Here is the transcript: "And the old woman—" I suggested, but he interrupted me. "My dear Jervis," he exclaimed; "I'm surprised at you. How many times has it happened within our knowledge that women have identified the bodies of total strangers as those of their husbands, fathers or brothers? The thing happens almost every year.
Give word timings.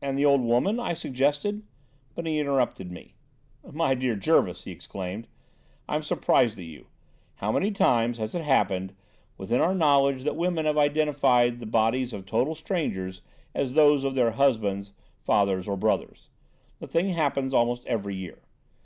"And 0.00 0.16
the 0.16 0.24
old 0.24 0.42
woman—" 0.42 0.78
I 0.78 0.94
suggested, 0.94 1.64
but 2.14 2.26
he 2.26 2.38
interrupted 2.38 2.92
me. 2.92 3.16
"My 3.68 3.92
dear 3.96 4.14
Jervis," 4.14 4.62
he 4.62 4.70
exclaimed; 4.70 5.26
"I'm 5.88 6.04
surprised 6.04 6.60
at 6.60 6.64
you. 6.64 6.86
How 7.34 7.50
many 7.50 7.72
times 7.72 8.18
has 8.18 8.36
it 8.36 8.42
happened 8.44 8.92
within 9.36 9.60
our 9.60 9.74
knowledge 9.74 10.22
that 10.22 10.36
women 10.36 10.64
have 10.64 10.78
identified 10.78 11.58
the 11.58 11.66
bodies 11.66 12.12
of 12.12 12.24
total 12.24 12.54
strangers 12.54 13.20
as 13.52 13.72
those 13.72 14.04
of 14.04 14.14
their 14.14 14.30
husbands, 14.30 14.92
fathers 15.24 15.66
or 15.66 15.76
brothers? 15.76 16.28
The 16.78 16.86
thing 16.86 17.08
happens 17.08 17.52
almost 17.52 17.84
every 17.86 18.14
year. 18.14 18.42